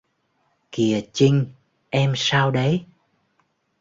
Kìa 0.71 1.01
Chinh 1.13 1.45
em 1.89 2.13
sao 2.15 2.51
đấy 2.51 2.85